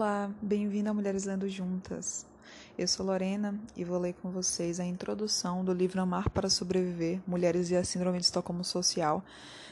Olá, 0.00 0.30
bem-vindo 0.40 0.88
a 0.88 0.94
Mulheres 0.94 1.24
Lendo 1.24 1.46
Juntas. 1.46 2.24
Eu 2.78 2.88
sou 2.88 3.04
Lorena 3.04 3.54
e 3.76 3.84
vou 3.84 3.98
ler 3.98 4.14
com 4.14 4.30
vocês 4.30 4.80
a 4.80 4.84
introdução 4.86 5.62
do 5.62 5.74
livro 5.74 6.00
Amar 6.00 6.30
para 6.30 6.48
Sobreviver: 6.48 7.20
Mulheres 7.26 7.70
e 7.70 7.76
a 7.76 7.84
Síndrome 7.84 8.18
de 8.18 8.24
Estocolmo 8.24 8.64
Social, 8.64 9.22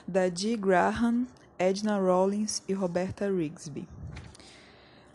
da 0.07 0.29
Dee 0.29 0.55
Graham, 0.55 1.27
Edna 1.59 1.99
Rollins 1.99 2.63
e 2.69 2.75
Roberta 2.75 3.27
Rigsby. 3.27 3.89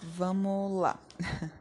Vamos 0.01 0.81
lá. 0.81 0.97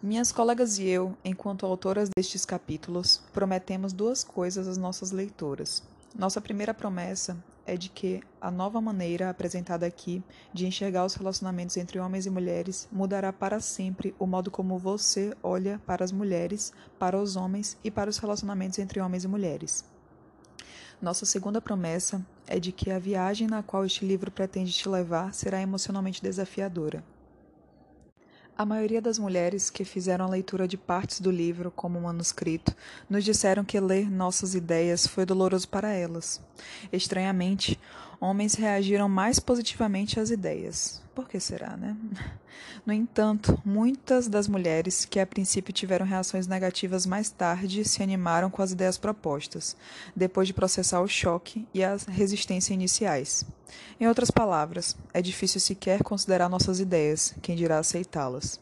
Minhas 0.00 0.30
colegas 0.30 0.78
e 0.78 0.86
eu, 0.86 1.16
enquanto 1.24 1.66
autoras 1.66 2.08
destes 2.16 2.44
capítulos, 2.44 3.20
prometemos 3.32 3.92
duas 3.92 4.22
coisas 4.22 4.68
às 4.68 4.76
nossas 4.76 5.10
leitoras. 5.10 5.82
Nossa 6.18 6.40
primeira 6.40 6.74
promessa 6.74 7.36
é 7.64 7.76
de 7.76 7.88
que 7.88 8.20
a 8.40 8.50
nova 8.50 8.80
maneira 8.80 9.30
apresentada 9.30 9.86
aqui 9.86 10.20
de 10.52 10.66
enxergar 10.66 11.04
os 11.04 11.14
relacionamentos 11.14 11.76
entre 11.76 12.00
homens 12.00 12.26
e 12.26 12.30
mulheres 12.30 12.88
mudará 12.90 13.32
para 13.32 13.60
sempre 13.60 14.12
o 14.18 14.26
modo 14.26 14.50
como 14.50 14.76
você 14.76 15.32
olha 15.44 15.80
para 15.86 16.04
as 16.04 16.10
mulheres, 16.10 16.72
para 16.98 17.16
os 17.16 17.36
homens 17.36 17.78
e 17.84 17.90
para 17.90 18.10
os 18.10 18.18
relacionamentos 18.18 18.80
entre 18.80 19.00
homens 19.00 19.22
e 19.22 19.28
mulheres. 19.28 19.84
Nossa 21.00 21.24
segunda 21.24 21.60
promessa 21.60 22.26
é 22.48 22.58
de 22.58 22.72
que 22.72 22.90
a 22.90 22.98
viagem 22.98 23.46
na 23.46 23.62
qual 23.62 23.84
este 23.84 24.04
livro 24.04 24.32
pretende 24.32 24.72
te 24.72 24.88
levar 24.88 25.32
será 25.32 25.62
emocionalmente 25.62 26.20
desafiadora. 26.20 27.04
A 28.60 28.66
maioria 28.66 29.00
das 29.00 29.20
mulheres 29.20 29.70
que 29.70 29.84
fizeram 29.84 30.24
a 30.24 30.28
leitura 30.28 30.66
de 30.66 30.76
partes 30.76 31.20
do 31.20 31.30
livro 31.30 31.70
como 31.70 32.00
manuscrito 32.00 32.74
nos 33.08 33.22
disseram 33.22 33.64
que 33.64 33.78
ler 33.78 34.10
nossas 34.10 34.52
ideias 34.52 35.06
foi 35.06 35.24
doloroso 35.24 35.68
para 35.68 35.92
elas. 35.92 36.40
Estranhamente, 36.92 37.78
homens 38.20 38.54
reagiram 38.54 39.08
mais 39.08 39.38
positivamente 39.38 40.18
às 40.18 40.30
ideias. 40.30 41.02
Por 41.14 41.28
que 41.28 41.38
será, 41.40 41.76
né? 41.76 41.96
No 42.84 42.92
entanto, 42.92 43.60
muitas 43.64 44.28
das 44.28 44.48
mulheres 44.48 45.04
que 45.04 45.20
a 45.20 45.26
princípio 45.26 45.72
tiveram 45.72 46.06
reações 46.06 46.46
negativas 46.46 47.06
mais 47.06 47.30
tarde 47.30 47.84
se 47.84 48.02
animaram 48.02 48.50
com 48.50 48.62
as 48.62 48.72
ideias 48.72 48.96
propostas, 48.96 49.76
depois 50.16 50.48
de 50.48 50.54
processar 50.54 51.00
o 51.00 51.06
choque 51.06 51.68
e 51.72 51.84
a 51.84 51.96
resistência 52.08 52.72
iniciais. 52.72 53.44
Em 54.00 54.08
outras 54.08 54.30
palavras, 54.30 54.96
é 55.12 55.20
difícil 55.20 55.60
sequer 55.60 56.02
considerar 56.02 56.48
nossas 56.48 56.80
ideias, 56.80 57.34
quem 57.42 57.54
dirá 57.54 57.78
aceitá-las. 57.78 58.58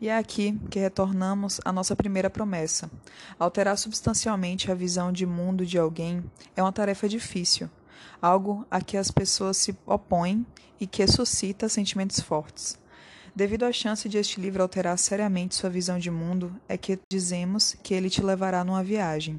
E 0.00 0.08
é 0.08 0.16
aqui 0.16 0.58
que 0.70 0.78
retornamos 0.78 1.60
à 1.64 1.72
nossa 1.72 1.94
primeira 1.94 2.28
promessa. 2.28 2.90
Alterar 3.38 3.76
substancialmente 3.78 4.70
a 4.70 4.74
visão 4.74 5.12
de 5.12 5.26
mundo 5.26 5.64
de 5.64 5.78
alguém 5.78 6.24
é 6.56 6.62
uma 6.62 6.72
tarefa 6.72 7.08
difícil, 7.08 7.70
algo 8.20 8.66
a 8.70 8.80
que 8.80 8.96
as 8.96 9.10
pessoas 9.10 9.56
se 9.56 9.76
opõem 9.86 10.46
e 10.80 10.86
que 10.86 11.06
suscita 11.06 11.68
sentimentos 11.68 12.20
fortes. 12.20 12.78
Devido 13.34 13.64
à 13.64 13.72
chance 13.72 14.08
de 14.08 14.18
este 14.18 14.40
livro 14.40 14.62
alterar 14.62 14.98
seriamente 14.98 15.54
sua 15.54 15.70
visão 15.70 15.98
de 15.98 16.10
mundo, 16.10 16.54
é 16.68 16.76
que 16.76 16.98
dizemos 17.10 17.76
que 17.82 17.94
ele 17.94 18.10
te 18.10 18.22
levará 18.22 18.64
numa 18.64 18.82
viagem. 18.82 19.38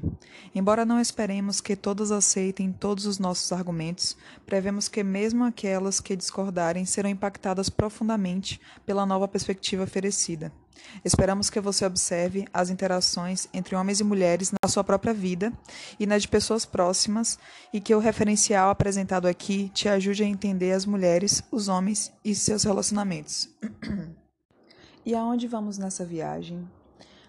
Embora 0.54 0.86
não 0.86 0.98
esperemos 0.98 1.60
que 1.60 1.76
todas 1.76 2.10
aceitem 2.10 2.72
todos 2.72 3.04
os 3.04 3.18
nossos 3.18 3.52
argumentos, 3.52 4.16
prevemos 4.46 4.88
que 4.88 5.02
mesmo 5.02 5.44
aquelas 5.44 6.00
que 6.00 6.16
discordarem 6.16 6.86
serão 6.86 7.10
impactadas 7.10 7.68
profundamente 7.68 8.60
pela 8.86 9.04
nova 9.04 9.28
perspectiva 9.28 9.84
oferecida. 9.84 10.50
Esperamos 11.04 11.50
que 11.50 11.60
você 11.60 11.84
observe 11.84 12.46
as 12.52 12.70
interações 12.70 13.48
entre 13.52 13.74
homens 13.74 14.00
e 14.00 14.04
mulheres 14.04 14.52
na 14.52 14.68
sua 14.68 14.84
própria 14.84 15.12
vida 15.12 15.52
e 15.98 16.06
na 16.06 16.18
de 16.18 16.28
pessoas 16.28 16.64
próximas 16.64 17.38
e 17.72 17.80
que 17.80 17.94
o 17.94 17.98
referencial 17.98 18.70
apresentado 18.70 19.26
aqui 19.26 19.70
te 19.70 19.88
ajude 19.88 20.22
a 20.22 20.26
entender 20.26 20.72
as 20.72 20.86
mulheres, 20.86 21.42
os 21.50 21.68
homens 21.68 22.12
e 22.24 22.34
seus 22.34 22.64
relacionamentos. 22.64 23.48
e 25.04 25.14
aonde 25.14 25.46
vamos 25.46 25.78
nessa 25.78 26.04
viagem? 26.04 26.68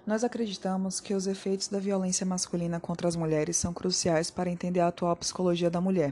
Nós 0.05 0.21
acreditamos 0.25 0.99
que 0.99 1.13
os 1.13 1.27
efeitos 1.27 1.69
da 1.69 1.79
violência 1.79 2.25
masculina 2.25 2.77
contra 2.77 3.07
as 3.07 3.15
mulheres 3.15 3.55
são 3.55 3.73
cruciais 3.73 4.29
para 4.29 4.49
entender 4.49 4.81
a 4.81 4.87
atual 4.87 5.15
psicologia 5.15 5.69
da 5.69 5.79
mulher. 5.79 6.11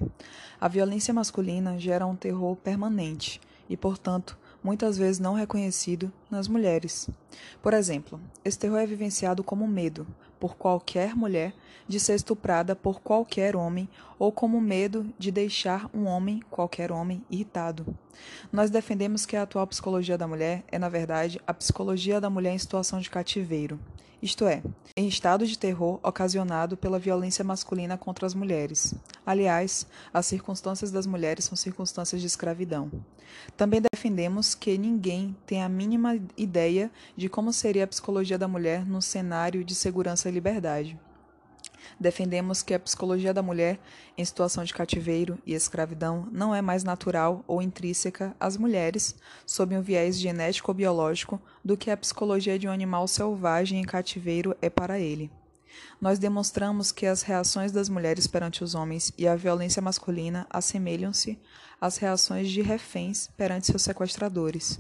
A 0.62 0.70
violência 0.70 1.14
masculina 1.14 1.78
gera 1.78 2.08
um 2.08 2.16
terror 2.16 2.56
permanente 2.56 3.42
e, 3.70 3.76
portanto, 3.76 4.38
muitas 4.64 4.98
vezes 4.98 5.20
não 5.20 5.34
reconhecido, 5.34 6.12
nas 6.30 6.48
mulheres. 6.48 7.10
Por 7.62 7.74
exemplo, 7.74 8.20
esse 8.44 8.58
terror 8.58 8.80
é 8.80 8.86
vivenciado 8.86 9.44
como 9.44 9.68
medo, 9.68 10.08
por 10.40 10.56
qualquer 10.56 11.16
mulher, 11.16 11.54
de 11.88 12.00
ser 12.00 12.16
estuprada 12.16 12.76
por 12.76 13.02
qualquer 13.02 13.56
homem, 13.56 13.90
ou 14.18 14.32
como 14.32 14.62
medo 14.62 15.12
de 15.18 15.32
deixar 15.32 15.90
um 15.94 16.06
homem, 16.06 16.42
qualquer 16.50 16.92
homem, 16.92 17.24
irritado. 17.30 17.86
Nós 18.52 18.70
defendemos 18.70 19.26
que 19.26 19.36
a 19.36 19.44
atual 19.44 19.68
psicologia 19.68 20.18
da 20.18 20.28
mulher 20.28 20.64
é, 20.72 20.80
na 20.80 20.90
verdade, 20.90 21.42
a 21.46 21.54
psicologia 21.54 22.22
da 22.22 22.30
mulher 22.30 22.54
em 22.54 22.58
situação 22.58 23.00
de 23.00 23.10
cativeiro 23.10 23.80
isto 24.22 24.46
é, 24.46 24.62
em 24.96 25.08
estado 25.08 25.48
de 25.48 25.58
terror 25.58 26.00
ocasionado 26.04 26.78
pela 26.78 27.00
violência 27.00 27.44
masculina 27.44 27.98
contra 27.98 28.28
as 28.28 28.36
mulheres. 28.36 28.94
Aliás, 29.26 29.88
as 30.14 30.26
circunstâncias 30.26 30.92
das 30.92 31.08
mulheres 31.08 31.46
são 31.46 31.56
circunstâncias 31.56 32.22
de 32.22 32.28
escravidão. 32.28 32.92
Também 33.58 33.82
defendemos 33.82 34.54
que 34.54 34.78
ninguém 34.78 35.36
tem 35.46 35.64
a 35.64 35.70
mínima 35.70 36.20
ideia 36.38 36.92
de 37.16 37.30
como 37.30 37.52
seria 37.52 37.86
a 37.86 37.88
psicologia 37.88 38.38
da 38.38 38.48
mulher 38.48 38.86
num 38.86 39.02
cenário 39.02 39.64
de 39.64 39.74
segurança 39.74 40.30
e 40.30 40.32
liberdade. 40.32 41.00
Defendemos 42.00 42.62
que 42.62 42.74
a 42.74 42.80
psicologia 42.80 43.34
da 43.34 43.42
mulher 43.42 43.80
em 44.18 44.26
situação 44.26 44.64
de 44.64 44.74
cativeiro 44.74 45.38
e 45.46 45.54
escravidão 45.54 46.28
não 46.32 46.54
é 46.54 46.62
mais 46.62 46.84
natural 46.84 47.44
ou 47.48 47.62
intrínseca 47.62 48.36
às 48.40 48.58
mulheres, 48.58 49.16
sob 49.46 49.76
um 49.76 49.82
viés 49.82 50.20
genético 50.20 50.72
ou 50.72 50.76
biológico, 50.76 51.42
do 51.64 51.78
que 51.78 51.92
a 51.92 51.98
psicologia 51.98 52.58
de 52.58 52.68
um 52.68 52.72
animal 52.72 53.08
selvagem 53.08 53.80
em 53.80 53.86
cativeiro 53.86 54.56
é 54.62 54.70
para 54.70 55.00
ele. 55.00 55.32
Nós 56.00 56.20
demonstramos 56.20 56.92
que 56.92 57.06
as 57.06 57.22
reações 57.22 57.72
das 57.72 57.88
mulheres 57.88 58.28
perante 58.28 58.64
os 58.64 58.76
homens 58.76 59.14
e 59.18 59.28
a 59.28 59.36
violência 59.36 59.82
masculina 59.82 60.48
assemelham-se 60.50 61.40
às 61.80 61.98
reações 61.98 62.50
de 62.50 62.62
reféns 62.62 63.28
perante 63.38 63.68
seus 63.68 63.82
sequestradores. 63.82 64.80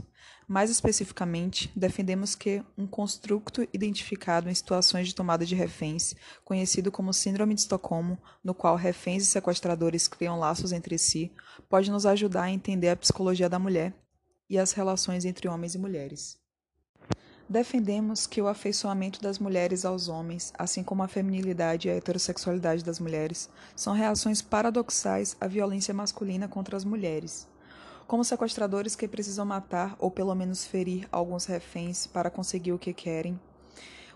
Mais 0.51 0.69
especificamente, 0.69 1.71
defendemos 1.73 2.35
que 2.35 2.61
um 2.77 2.85
construto 2.85 3.65
identificado 3.73 4.49
em 4.49 4.53
situações 4.53 5.07
de 5.07 5.15
tomada 5.15 5.45
de 5.45 5.55
reféns, 5.55 6.13
conhecido 6.43 6.91
como 6.91 7.13
Síndrome 7.13 7.55
de 7.55 7.61
Estocolmo, 7.61 8.17
no 8.43 8.53
qual 8.53 8.75
reféns 8.75 9.23
e 9.23 9.27
sequestradores 9.27 10.09
criam 10.09 10.37
laços 10.37 10.73
entre 10.73 10.97
si, 10.97 11.31
pode 11.69 11.89
nos 11.89 12.05
ajudar 12.05 12.43
a 12.43 12.51
entender 12.51 12.89
a 12.89 12.97
psicologia 12.97 13.47
da 13.47 13.57
mulher 13.57 13.93
e 14.49 14.59
as 14.59 14.73
relações 14.73 15.23
entre 15.23 15.47
homens 15.47 15.73
e 15.73 15.77
mulheres. 15.77 16.37
Defendemos 17.47 18.27
que 18.27 18.41
o 18.41 18.49
afeiçoamento 18.49 19.21
das 19.21 19.39
mulheres 19.39 19.85
aos 19.85 20.09
homens, 20.09 20.51
assim 20.59 20.83
como 20.83 21.01
a 21.01 21.07
feminilidade 21.07 21.87
e 21.87 21.91
a 21.91 21.95
heterossexualidade 21.95 22.83
das 22.83 22.99
mulheres, 22.99 23.49
são 23.73 23.93
reações 23.93 24.41
paradoxais 24.41 25.33
à 25.39 25.47
violência 25.47 25.93
masculina 25.93 26.49
contra 26.49 26.75
as 26.75 26.83
mulheres 26.83 27.49
como 28.11 28.25
sequestradores 28.25 28.93
que 28.93 29.07
precisam 29.07 29.45
matar 29.45 29.95
ou 29.97 30.11
pelo 30.11 30.35
menos 30.35 30.65
ferir 30.65 31.07
alguns 31.13 31.45
reféns 31.45 32.05
para 32.05 32.29
conseguir 32.29 32.73
o 32.73 32.77
que 32.77 32.93
querem. 32.93 33.39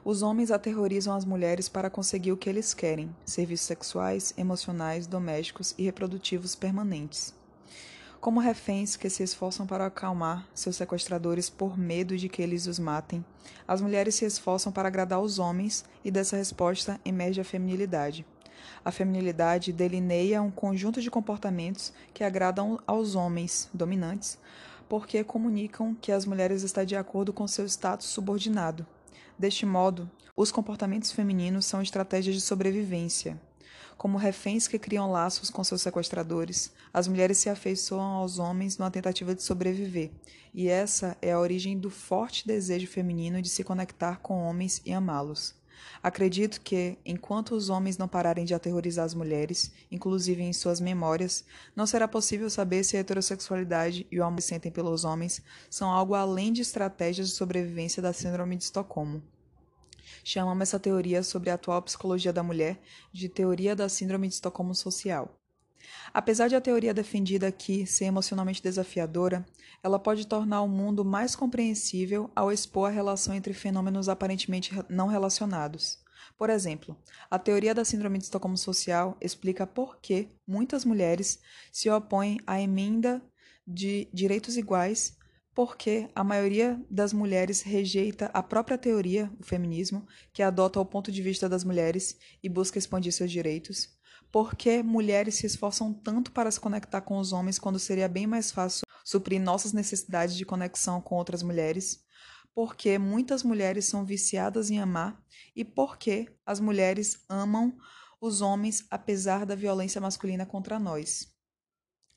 Os 0.03 0.21
homens 0.21 0.51
aterrorizam 0.51 1.15
as 1.15 1.23
mulheres 1.23 1.69
para 1.69 1.89
conseguir 1.89 2.33
o 2.33 2.37
que 2.37 2.49
eles 2.49 2.73
querem: 2.73 3.15
serviços 3.25 3.67
sexuais, 3.67 4.33
emocionais, 4.37 5.07
domésticos 5.07 5.73
e 5.77 5.83
reprodutivos 5.83 6.55
permanentes. 6.55 7.33
Como 8.19 8.41
reféns 8.41 8.97
que 8.97 9.09
se 9.09 9.23
esforçam 9.23 9.65
para 9.65 9.85
acalmar 9.85 10.45
seus 10.53 10.75
sequestradores 10.75 11.49
por 11.49 11.77
medo 11.77 12.17
de 12.17 12.27
que 12.27 12.41
eles 12.41 12.67
os 12.67 12.77
matem, 12.77 13.23
as 13.65 13.79
mulheres 13.79 14.15
se 14.15 14.25
esforçam 14.25 14.73
para 14.73 14.89
agradar 14.89 15.21
os 15.21 15.39
homens 15.39 15.85
e 16.03 16.11
dessa 16.11 16.35
resposta 16.35 16.99
emerge 17.05 17.39
a 17.39 17.45
feminilidade. 17.45 18.25
A 18.83 18.91
feminilidade 18.91 19.73
delineia 19.73 20.41
um 20.41 20.51
conjunto 20.51 21.01
de 21.01 21.09
comportamentos 21.11 21.93
que 22.13 22.23
agradam 22.23 22.79
aos 22.85 23.15
homens 23.15 23.69
dominantes, 23.73 24.37
porque 24.87 25.23
comunicam 25.23 25.95
que 25.95 26.11
as 26.11 26.25
mulheres 26.25 26.63
estão 26.63 26.85
de 26.85 26.95
acordo 26.95 27.33
com 27.33 27.47
seu 27.47 27.65
status 27.65 28.07
subordinado. 28.07 28.85
Deste 29.37 29.65
modo, 29.65 30.09
os 30.35 30.51
comportamentos 30.51 31.11
femininos 31.11 31.65
são 31.65 31.81
estratégias 31.81 32.35
de 32.35 32.41
sobrevivência. 32.41 33.39
Como 33.97 34.17
reféns 34.17 34.67
que 34.67 34.77
criam 34.77 35.09
laços 35.09 35.49
com 35.49 35.63
seus 35.63 35.81
sequestradores, 35.81 36.71
as 36.93 37.07
mulheres 37.07 37.37
se 37.37 37.49
afeiçoam 37.49 38.15
aos 38.15 38.39
homens 38.39 38.77
numa 38.77 38.91
tentativa 38.91 39.33
de 39.33 39.41
sobreviver, 39.41 40.11
e 40.53 40.67
essa 40.67 41.17
é 41.21 41.31
a 41.31 41.39
origem 41.39 41.77
do 41.79 41.89
forte 41.89 42.45
desejo 42.45 42.87
feminino 42.87 43.41
de 43.41 43.49
se 43.49 43.63
conectar 43.63 44.19
com 44.19 44.43
homens 44.43 44.81
e 44.85 44.91
amá-los. 44.91 45.55
Acredito 46.01 46.61
que, 46.61 46.97
enquanto 47.05 47.55
os 47.55 47.69
homens 47.69 47.97
não 47.97 48.07
pararem 48.07 48.45
de 48.45 48.53
aterrorizar 48.53 49.05
as 49.05 49.13
mulheres, 49.13 49.71
inclusive 49.91 50.41
em 50.41 50.53
suas 50.53 50.79
memórias, 50.79 51.45
não 51.75 51.85
será 51.85 52.07
possível 52.07 52.49
saber 52.49 52.83
se 52.83 52.97
a 52.97 52.99
heterossexualidade 52.99 54.05
e 54.11 54.19
o 54.19 54.23
amor 54.23 54.37
que 54.37 54.43
sentem 54.43 54.71
pelos 54.71 55.03
homens 55.03 55.41
são 55.69 55.89
algo 55.89 56.15
além 56.15 56.51
de 56.51 56.61
estratégias 56.61 57.29
de 57.29 57.35
sobrevivência 57.35 58.01
da 58.01 58.13
Síndrome 58.13 58.55
de 58.57 58.63
Estocolmo. 58.65 59.21
Chamamos 60.23 60.63
essa 60.63 60.79
teoria 60.79 61.23
sobre 61.23 61.49
a 61.49 61.53
atual 61.53 61.81
psicologia 61.81 62.33
da 62.33 62.43
mulher 62.43 62.81
de 63.11 63.29
teoria 63.29 63.75
da 63.75 63.87
Síndrome 63.89 64.27
de 64.27 64.35
Estocolmo 64.35 64.73
social. 64.73 65.35
Apesar 66.13 66.47
de 66.47 66.55
a 66.55 66.61
teoria 66.61 66.93
defendida 66.93 67.47
aqui 67.47 67.85
ser 67.85 68.05
emocionalmente 68.05 68.61
desafiadora, 68.61 69.45
ela 69.83 69.99
pode 69.99 70.27
tornar 70.27 70.61
o 70.61 70.67
mundo 70.67 71.03
mais 71.03 71.35
compreensível 71.35 72.29
ao 72.35 72.51
expor 72.51 72.89
a 72.89 72.93
relação 72.93 73.33
entre 73.33 73.53
fenômenos 73.53 74.09
aparentemente 74.09 74.71
não 74.89 75.07
relacionados. 75.07 76.03
Por 76.37 76.49
exemplo, 76.49 76.97
a 77.29 77.39
teoria 77.39 77.73
da 77.73 77.85
Síndrome 77.85 78.17
de 78.17 78.25
Estocolmo 78.25 78.57
Social 78.57 79.15
explica 79.21 79.65
por 79.65 79.99
que 80.01 80.29
muitas 80.45 80.83
mulheres 80.83 81.39
se 81.71 81.89
opõem 81.89 82.39
à 82.45 82.59
emenda 82.59 83.21
de 83.65 84.09
direitos 84.13 84.57
iguais, 84.57 85.17
porque 85.53 86.09
a 86.13 86.23
maioria 86.23 86.79
das 86.89 87.13
mulheres 87.13 87.61
rejeita 87.61 88.25
a 88.33 88.43
própria 88.43 88.77
teoria, 88.77 89.31
o 89.39 89.43
feminismo, 89.43 90.05
que 90.33 90.43
adota 90.43 90.79
o 90.79 90.85
ponto 90.85 91.11
de 91.11 91.21
vista 91.21 91.47
das 91.47 91.63
mulheres 91.63 92.17
e 92.43 92.49
busca 92.49 92.77
expandir 92.77 93.13
seus 93.13 93.31
direitos, 93.31 93.94
porque 94.35 94.83
mulheres 94.83 95.35
se 95.35 95.45
esforçam 95.45 95.93
tanto 95.93 96.29
para 96.29 96.51
se 96.51 96.59
conectar 96.59 96.99
com 96.99 97.17
os 97.19 97.31
homens 97.31 97.57
quando 97.57 97.79
seria 97.79 98.09
bem 98.09 98.27
mais 98.27 98.51
fácil 98.51 98.85
suprir 99.01 99.39
nossas 99.39 99.71
necessidades 99.71 100.35
de 100.35 100.43
conexão 100.43 100.99
com 100.99 101.15
outras 101.15 101.41
mulheres, 101.41 102.03
porque 102.53 102.99
muitas 102.99 103.43
mulheres 103.43 103.85
são 103.85 104.03
viciadas 104.03 104.69
em 104.69 104.77
amar 104.77 105.23
e 105.55 105.63
porque 105.63 106.27
as 106.45 106.59
mulheres 106.59 107.23
amam 107.29 107.77
os 108.19 108.41
homens 108.41 108.85
apesar 108.91 109.45
da 109.45 109.55
violência 109.55 110.01
masculina 110.01 110.45
contra 110.45 110.77
nós. 110.77 111.33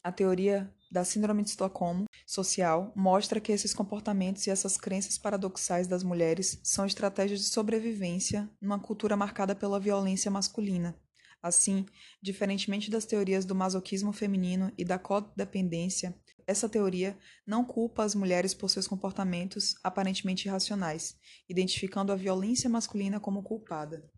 A 0.02 0.10
teoria 0.10 0.74
da 0.90 1.04
Síndrome 1.04 1.44
de 1.44 1.50
Estocolmo 1.50 2.06
social 2.26 2.92
mostra 2.96 3.40
que 3.40 3.52
esses 3.52 3.72
comportamentos 3.72 4.44
e 4.44 4.50
essas 4.50 4.76
crenças 4.76 5.16
paradoxais 5.16 5.86
das 5.86 6.02
mulheres 6.02 6.58
são 6.64 6.84
estratégias 6.84 7.38
de 7.38 7.46
sobrevivência 7.46 8.50
numa 8.60 8.80
cultura 8.80 9.16
marcada 9.16 9.54
pela 9.54 9.78
violência 9.78 10.32
masculina. 10.32 10.98
Assim, 11.42 11.86
diferentemente 12.20 12.90
das 12.90 13.04
teorias 13.04 13.44
do 13.44 13.54
masoquismo 13.54 14.12
feminino 14.12 14.72
e 14.76 14.84
da 14.84 14.98
codependência, 14.98 16.14
essa 16.46 16.68
teoria 16.68 17.16
não 17.46 17.64
culpa 17.64 18.02
as 18.02 18.14
mulheres 18.14 18.54
por 18.54 18.68
seus 18.68 18.88
comportamentos 18.88 19.76
aparentemente 19.84 20.48
irracionais, 20.48 21.16
identificando 21.48 22.10
a 22.10 22.16
violência 22.16 22.68
masculina 22.68 23.20
como 23.20 23.42
culpada. 23.42 24.10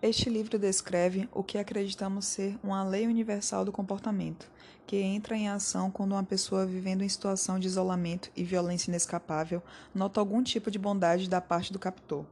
Este 0.00 0.30
livro 0.30 0.60
descreve 0.60 1.28
o 1.32 1.42
que 1.42 1.58
acreditamos 1.58 2.24
ser 2.26 2.56
uma 2.62 2.84
lei 2.84 3.06
universal 3.06 3.64
do 3.64 3.72
comportamento, 3.72 4.48
que 4.86 4.96
entra 4.96 5.36
em 5.36 5.48
ação 5.48 5.90
quando 5.90 6.12
uma 6.12 6.22
pessoa 6.22 6.64
vivendo 6.64 7.02
em 7.02 7.08
situação 7.08 7.58
de 7.58 7.66
isolamento 7.66 8.30
e 8.36 8.44
violência 8.44 8.90
inescapável 8.90 9.60
nota 9.92 10.20
algum 10.20 10.40
tipo 10.40 10.70
de 10.70 10.78
bondade 10.78 11.28
da 11.28 11.40
parte 11.40 11.72
do 11.72 11.80
captor. 11.80 12.24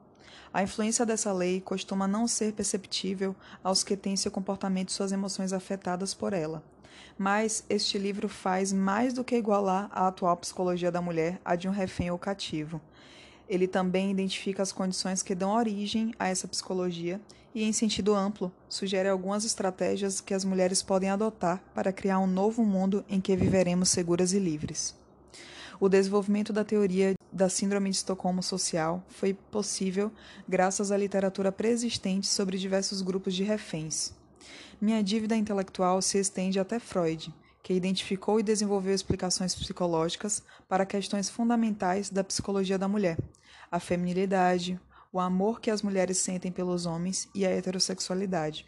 A 0.53 0.63
influência 0.63 1.05
dessa 1.05 1.33
lei 1.33 1.61
costuma 1.61 2.07
não 2.07 2.27
ser 2.27 2.53
perceptível 2.53 3.35
aos 3.63 3.85
que 3.85 3.97
têm 3.97 4.17
seu 4.17 4.31
comportamento 4.31 4.89
e 4.89 4.93
suas 4.93 5.13
emoções 5.13 5.53
afetadas 5.53 6.15
por 6.15 6.33
ela. 6.33 6.63
Mas 7.19 7.65
este 7.69 7.99
livro 7.99 8.29
faz 8.29 8.73
mais 8.73 9.13
do 9.13 9.25
que 9.25 9.37
igualar 9.37 9.89
a 9.93 10.09
atual 10.09 10.37
psicologia 10.37 10.91
da 10.91 11.01
mulher 11.01 11.41
à 11.45 11.57
de 11.57 11.69
um 11.69 11.73
refém 11.73 12.11
ou 12.11 12.19
cativo. 12.19 12.81
Ele 13.49 13.67
também 13.67 14.11
identifica 14.11 14.63
as 14.63 14.73
condições 14.73 15.23
que 15.23 15.35
dão 15.35 15.55
origem 15.55 16.13
a 16.19 16.29
essa 16.29 16.49
psicologia 16.49 17.21
e, 17.55 17.65
em 17.65 17.73
sentido 17.73 18.15
amplo, 18.15 18.53
sugere 18.69 19.09
algumas 19.09 19.45
estratégias 19.45 20.21
que 20.21 20.35
as 20.35 20.45
mulheres 20.45 20.83
podem 20.83 21.09
adotar 21.09 21.63
para 21.75 21.93
criar 21.93 22.19
um 22.19 22.27
novo 22.27 22.63
mundo 22.65 23.03
em 23.09 23.19
que 23.19 23.35
viveremos 23.35 23.89
seguras 23.89 24.35
e 24.35 24.39
livres. 24.39 24.95
O 25.81 25.89
desenvolvimento 25.89 26.53
da 26.53 26.65
teoria 26.65 27.15
da 27.37 27.49
Síndrome 27.49 27.91
de 27.91 27.97
Estocolmo 27.97 28.43
Social 28.43 29.05
foi 29.09 29.35
possível 29.35 30.11
graças 30.49 30.91
à 30.91 30.97
literatura 30.97 31.53
preexistente 31.53 32.27
sobre 32.27 32.59
diversos 32.59 33.03
grupos 33.03 33.35
de 33.35 33.45
reféns. 33.45 34.15
Minha 34.81 35.03
dívida 35.03 35.37
intelectual 35.37 36.01
se 36.01 36.19
estende 36.19 36.59
até 36.59 36.79
Freud, 36.79 37.33
que 37.63 37.75
identificou 37.75 38.41
e 38.41 38.43
desenvolveu 38.43 38.95
explicações 38.95 39.55
psicológicas 39.55 40.43
para 40.69 40.87
questões 40.87 41.29
fundamentais 41.29 42.11
da 42.11 42.25
psicologia 42.25 42.79
da 42.79 42.89
mulher: 42.89 43.19
a 43.71 43.79
feminilidade, 43.79 44.81
o 45.13 45.21
amor 45.21 45.61
que 45.61 45.71
as 45.71 45.83
mulheres 45.83 46.19
sentem 46.19 46.51
pelos 46.51 46.87
homens 46.87 47.29
e 47.35 47.45
a 47.45 47.51
heterossexualidade. 47.51 48.67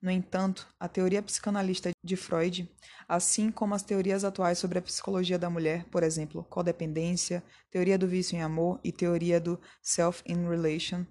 No 0.00 0.10
entanto, 0.10 0.66
a 0.78 0.88
teoria 0.88 1.22
psicanalista 1.22 1.90
de 2.02 2.16
Freud, 2.16 2.70
assim 3.08 3.50
como 3.50 3.74
as 3.74 3.82
teorias 3.82 4.24
atuais 4.24 4.58
sobre 4.58 4.78
a 4.78 4.82
psicologia 4.82 5.38
da 5.38 5.50
mulher, 5.50 5.84
por 5.86 6.02
exemplo, 6.02 6.44
codependência, 6.44 7.42
teoria 7.70 7.98
do 7.98 8.08
vício 8.08 8.36
em 8.36 8.42
amor 8.42 8.80
e 8.82 8.90
teoria 8.92 9.40
do 9.40 9.60
self-in-relation, 9.82 11.04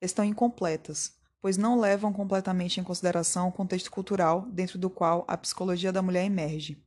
estão 0.00 0.24
incompletas, 0.24 1.12
pois 1.40 1.56
não 1.56 1.78
levam 1.78 2.12
completamente 2.12 2.80
em 2.80 2.84
consideração 2.84 3.48
o 3.48 3.52
contexto 3.52 3.90
cultural 3.90 4.46
dentro 4.50 4.78
do 4.78 4.88
qual 4.88 5.24
a 5.28 5.36
psicologia 5.36 5.92
da 5.92 6.02
mulher 6.02 6.24
emerge. 6.24 6.82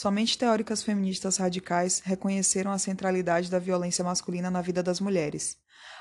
Somente 0.00 0.38
teóricas 0.38 0.80
feministas 0.80 1.38
radicais 1.38 1.98
reconheceram 1.98 2.70
a 2.70 2.78
centralidade 2.78 3.50
da 3.50 3.58
violência 3.58 4.04
masculina 4.04 4.48
na 4.48 4.62
vida 4.62 4.80
das 4.80 5.00
mulheres, 5.00 5.56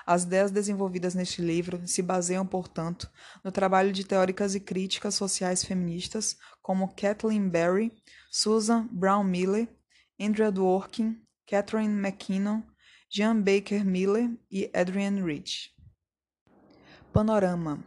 as 0.05 0.21
ideias 0.21 0.51
desenvolvidas 0.51 1.15
neste 1.15 1.41
livro 1.41 1.81
se 1.87 2.03
baseiam, 2.03 2.45
portanto, 2.45 3.09
no 3.43 3.51
trabalho 3.51 3.91
de 3.91 4.05
teóricas 4.05 4.53
e 4.53 4.59
críticas 4.59 5.15
sociais 5.15 5.63
feministas 5.63 6.37
como 6.61 6.93
Kathleen 6.93 7.49
Berry, 7.49 7.91
Susan 8.29 8.87
Brown 8.91 9.23
Miller, 9.23 9.67
Andrea 10.21 10.51
Dworkin, 10.51 11.19
Catherine 11.47 11.99
McKinnon, 11.99 12.61
Jean 13.09 13.41
Baker 13.41 13.83
Miller 13.83 14.29
e 14.51 14.69
Adrienne 14.75 15.23
Rich. 15.23 15.71
Panorama 17.11 17.83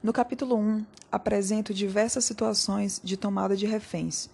No 0.00 0.12
capítulo 0.12 0.54
1, 0.54 0.86
apresento 1.10 1.74
diversas 1.74 2.24
situações 2.24 3.00
de 3.02 3.16
tomada 3.16 3.56
de 3.56 3.66
reféns 3.66 4.30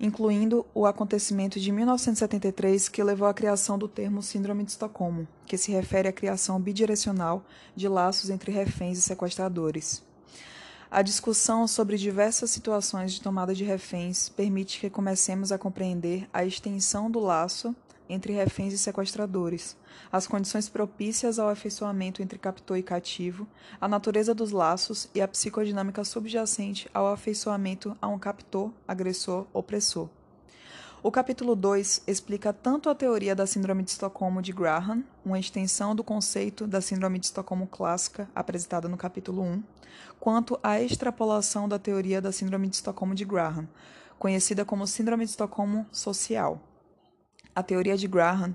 incluindo 0.00 0.66
o 0.74 0.86
acontecimento 0.86 1.60
de 1.60 1.70
1973 1.70 2.88
que 2.88 3.04
levou 3.04 3.28
à 3.28 3.34
criação 3.34 3.78
do 3.78 3.86
termo 3.86 4.22
Síndrome 4.22 4.64
de 4.64 4.70
Estocolmo, 4.70 5.28
que 5.46 5.58
se 5.58 5.70
refere 5.70 6.08
à 6.08 6.12
criação 6.12 6.58
bidirecional 6.58 7.44
de 7.76 7.86
laços 7.86 8.30
entre 8.30 8.50
reféns 8.50 8.98
e 8.98 9.02
sequestradores. 9.02 10.02
A 10.90 11.02
discussão 11.02 11.68
sobre 11.68 11.96
diversas 11.96 12.50
situações 12.50 13.12
de 13.12 13.20
tomada 13.20 13.54
de 13.54 13.62
reféns 13.62 14.28
permite 14.28 14.80
que 14.80 14.90
comecemos 14.90 15.52
a 15.52 15.58
compreender 15.58 16.26
a 16.32 16.44
extensão 16.44 17.10
do 17.10 17.20
laço 17.20 17.76
entre 18.10 18.32
reféns 18.32 18.72
e 18.72 18.78
sequestradores, 18.78 19.76
as 20.10 20.26
condições 20.26 20.68
propícias 20.68 21.38
ao 21.38 21.48
afeiçoamento 21.48 22.22
entre 22.22 22.38
captor 22.38 22.76
e 22.76 22.82
cativo, 22.82 23.46
a 23.80 23.86
natureza 23.86 24.34
dos 24.34 24.50
laços 24.50 25.08
e 25.14 25.20
a 25.20 25.28
psicodinâmica 25.28 26.04
subjacente 26.04 26.90
ao 26.92 27.06
afeiçoamento 27.06 27.96
a 28.02 28.08
um 28.08 28.18
captor, 28.18 28.72
agressor, 28.86 29.46
opressor. 29.52 30.08
O 31.02 31.10
capítulo 31.10 31.56
2 31.56 32.02
explica 32.06 32.52
tanto 32.52 32.90
a 32.90 32.94
teoria 32.94 33.34
da 33.34 33.46
Síndrome 33.46 33.82
de 33.82 33.92
Estocolmo 33.92 34.42
de 34.42 34.52
Graham, 34.52 35.02
uma 35.24 35.38
extensão 35.38 35.94
do 35.94 36.04
conceito 36.04 36.66
da 36.66 36.82
Síndrome 36.82 37.18
de 37.18 37.24
Estocolmo 37.24 37.66
clássica 37.66 38.28
apresentada 38.34 38.86
no 38.86 38.98
capítulo 38.98 39.42
1, 39.42 39.62
quanto 40.20 40.60
a 40.62 40.78
extrapolação 40.78 41.66
da 41.66 41.78
teoria 41.78 42.20
da 42.20 42.30
Síndrome 42.30 42.68
de 42.68 42.76
Estocolmo 42.76 43.14
de 43.14 43.24
Graham, 43.24 43.66
conhecida 44.18 44.62
como 44.62 44.86
Síndrome 44.86 45.24
de 45.24 45.30
Estocolmo 45.30 45.86
social. 45.90 46.60
A 47.54 47.62
teoria 47.62 47.96
de 47.96 48.06
Graham 48.06 48.54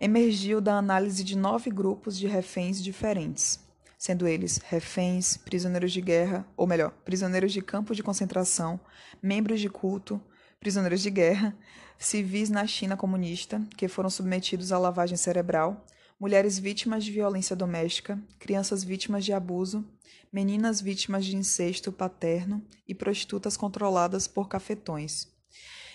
emergiu 0.00 0.60
da 0.60 0.76
análise 0.76 1.22
de 1.22 1.36
nove 1.36 1.70
grupos 1.70 2.18
de 2.18 2.26
reféns 2.26 2.82
diferentes, 2.82 3.60
sendo 3.98 4.26
eles 4.26 4.58
reféns, 4.58 5.36
prisioneiros 5.36 5.92
de 5.92 6.00
guerra, 6.00 6.46
ou 6.56 6.66
melhor, 6.66 6.90
prisioneiros 7.04 7.52
de 7.52 7.60
campo 7.60 7.94
de 7.94 8.02
concentração, 8.02 8.80
membros 9.22 9.60
de 9.60 9.68
culto, 9.68 10.20
prisioneiros 10.58 11.02
de 11.02 11.10
guerra, 11.10 11.54
civis 11.98 12.48
na 12.48 12.66
China 12.66 12.96
comunista, 12.96 13.60
que 13.76 13.88
foram 13.88 14.08
submetidos 14.08 14.72
à 14.72 14.78
lavagem 14.78 15.18
cerebral, 15.18 15.84
mulheres 16.18 16.58
vítimas 16.58 17.04
de 17.04 17.12
violência 17.12 17.54
doméstica, 17.54 18.18
crianças 18.38 18.82
vítimas 18.82 19.22
de 19.22 19.34
abuso, 19.34 19.86
meninas 20.32 20.80
vítimas 20.80 21.26
de 21.26 21.36
incesto 21.36 21.92
paterno 21.92 22.64
e 22.88 22.94
prostitutas 22.94 23.56
controladas 23.56 24.26
por 24.26 24.48
cafetões, 24.48 25.28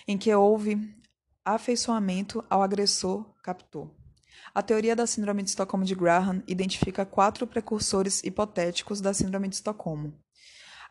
em 0.06 0.16
que 0.16 0.32
houve 0.32 0.94
afeiçoamento 1.46 2.44
ao 2.50 2.60
agressor 2.60 3.24
captor. 3.40 3.88
A 4.52 4.62
teoria 4.62 4.96
da 4.96 5.06
Síndrome 5.06 5.44
de 5.44 5.50
Estocolmo 5.50 5.84
de 5.84 5.94
Graham 5.94 6.42
identifica 6.48 7.06
quatro 7.06 7.46
precursores 7.46 8.22
hipotéticos 8.24 9.00
da 9.00 9.14
Síndrome 9.14 9.48
de 9.48 9.54
Estocolmo: 9.54 10.18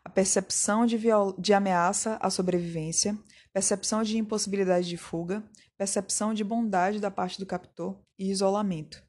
a 0.04 0.10
percepção 0.10 0.86
de, 0.86 0.98
de 1.38 1.54
ameaça 1.54 2.18
à 2.22 2.30
sobrevivência, 2.30 3.18
percepção 3.52 4.02
de 4.02 4.18
impossibilidade 4.18 4.88
de 4.88 4.96
fuga, 4.96 5.44
percepção 5.78 6.34
de 6.34 6.44
bondade 6.44 7.02
da 7.02 7.12
parte 7.12 7.38
do 7.38 7.46
captor 7.46 8.00
e 8.18 8.32
isolamento. 8.32 9.04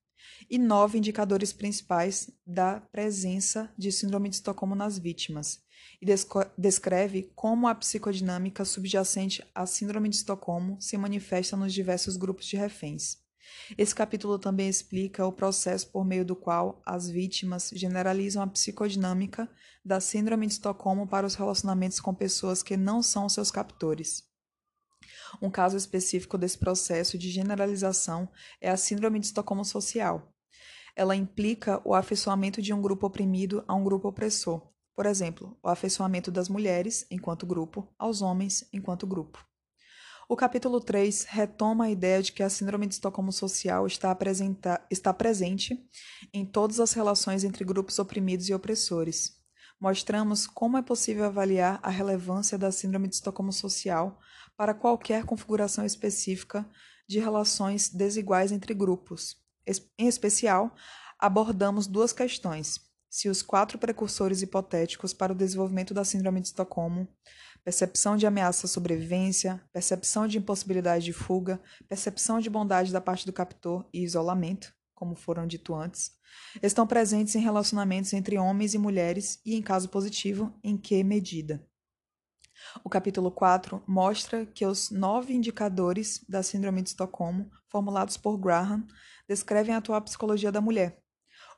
E 0.51 0.59
nove 0.59 0.99
indicadores 0.99 1.53
principais 1.53 2.29
da 2.45 2.81
presença 2.81 3.73
de 3.79 3.93
Síndrome 3.93 4.29
de 4.29 4.37
Estocolmo 4.37 4.75
nas 4.75 4.99
vítimas, 4.99 5.61
e 6.01 6.07
descreve 6.59 7.31
como 7.35 7.67
a 7.67 7.75
psicodinâmica 7.75 8.65
subjacente 8.65 9.45
à 9.55 9.67
Síndrome 9.67 10.09
de 10.09 10.17
Estocolmo 10.17 10.81
se 10.81 10.97
manifesta 10.97 11.57
nos 11.57 11.73
diversos 11.73 12.17
grupos 12.17 12.47
de 12.47 12.57
reféns. 12.57 13.19
Esse 13.77 13.95
capítulo 13.95 14.39
também 14.39 14.69
explica 14.69 15.27
o 15.27 15.33
processo 15.33 15.89
por 15.91 16.05
meio 16.05 16.25
do 16.25 16.37
qual 16.37 16.83
as 16.85 17.09
vítimas 17.09 17.71
generalizam 17.75 18.43
a 18.43 18.47
psicodinâmica 18.47 19.49
da 19.85 20.01
Síndrome 20.01 20.47
de 20.47 20.55
Estocolmo 20.55 21.07
para 21.07 21.27
os 21.27 21.35
relacionamentos 21.35 22.01
com 22.01 22.15
pessoas 22.15 22.63
que 22.63 22.77
não 22.77 23.03
são 23.03 23.29
seus 23.29 23.51
captores. 23.51 24.25
Um 25.41 25.51
caso 25.51 25.77
específico 25.77 26.39
desse 26.39 26.59
processo 26.59 27.19
de 27.19 27.31
generalização 27.31 28.29
é 28.61 28.71
a 28.71 28.77
Síndrome 28.77 29.21
de 29.21 29.27
Estocolmo 29.27 29.65
Social. 29.65 30.33
Ela 30.95 31.15
implica 31.15 31.81
o 31.85 31.95
afeiçoamento 31.95 32.63
de 32.63 32.73
um 32.73 32.81
grupo 32.81 33.07
oprimido 33.07 33.65
a 33.69 33.75
um 33.75 33.85
grupo 33.85 34.09
opressor. 34.09 34.63
Por 34.97 35.05
exemplo, 35.05 35.59
o 35.63 35.69
afeiçoamento 35.69 36.31
das 36.31 36.49
mulheres, 36.49 37.07
enquanto 37.11 37.45
grupo, 37.45 37.87
aos 37.99 38.23
homens, 38.23 38.67
enquanto 38.73 39.07
grupo. 39.07 39.47
O 40.27 40.35
capítulo 40.35 40.81
3 40.81 41.25
retoma 41.25 41.85
a 41.85 41.91
ideia 41.91 42.23
de 42.23 42.33
que 42.33 42.43
a 42.43 42.49
Síndrome 42.49 42.87
de 42.87 42.95
Estocolmo 42.95 43.31
Social 43.31 43.87
está, 43.87 44.17
está 44.91 45.13
presente 45.13 45.79
em 46.33 46.47
todas 46.47 46.81
as 46.81 46.95
relações 46.95 47.45
entre 47.45 47.63
grupos 47.63 47.99
oprimidos 47.99 48.49
e 48.49 48.55
opressores. 48.55 49.37
Mostramos 49.79 50.47
como 50.47 50.79
é 50.79 50.83
possível 50.83 51.27
avaliar 51.27 51.79
a 51.83 51.91
relevância 51.91 52.57
da 52.57 52.73
Síndrome 52.73 53.07
de 53.07 53.17
Estocolmo 53.17 53.53
Social 53.53 54.19
para 54.57 54.73
qualquer 54.73 55.25
configuração 55.25 55.85
específica 55.85 56.67
de 57.07 57.21
relações 57.21 57.91
desiguais 57.91 58.51
entre 58.51 58.73
grupos. 58.73 59.37
Em 59.99 60.09
especial, 60.09 60.75
abordamos 61.19 61.87
duas 61.87 62.13
questões: 62.13 62.81
se 63.17 63.31
os 63.31 63.41
quatro 63.41 63.79
precursores 63.79 64.43
hipotéticos 64.43 65.15
para 65.15 65.33
o 65.33 65.37
desenvolvimento 65.37 65.95
da 65.95 66.05
Síndrome 66.05 66.39
de 66.39 66.49
Estocolmo 66.49 67.09
percepção 67.65 68.15
de 68.15 68.27
ameaça 68.27 68.67
à 68.67 68.69
sobrevivência, 68.69 69.61
percepção 69.73 70.29
de 70.29 70.37
impossibilidade 70.37 71.07
de 71.07 71.15
fuga, 71.15 71.59
percepção 71.89 72.41
de 72.41 72.51
bondade 72.51 72.93
da 72.93 73.01
parte 73.01 73.25
do 73.25 73.33
captor 73.33 73.89
e 73.91 74.05
isolamento, 74.05 74.71
como 74.95 75.17
foram 75.17 75.47
dito 75.47 75.75
antes, 75.75 76.13
estão 76.63 76.87
presentes 76.87 77.35
em 77.35 77.41
relacionamentos 77.41 78.13
entre 78.13 78.37
homens 78.37 78.75
e 78.75 78.79
mulheres 78.79 79.41
e, 79.47 79.55
em 79.55 79.63
caso 79.63 79.89
positivo, 79.89 80.55
em 80.63 80.77
que 80.77 81.03
medida. 81.03 81.67
O 82.85 82.91
capítulo 82.91 83.31
4 83.31 83.83
mostra 83.87 84.45
que 84.45 84.67
os 84.67 84.91
nove 84.91 85.33
indicadores 85.33 86.23
da 86.29 86.43
Síndrome 86.43 86.83
de 86.83 86.91
Estocolmo, 86.91 87.51
formulados 87.69 88.19
por 88.19 88.37
Graham, 88.37 88.87
descrevem 89.27 89.75
a 89.75 89.79
atual 89.79 90.03
psicologia 90.03 90.53
da 90.53 90.61
mulher. 90.61 91.06